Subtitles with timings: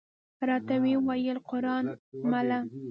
[0.49, 1.85] راته وې ویل: قران
[2.31, 2.59] مله!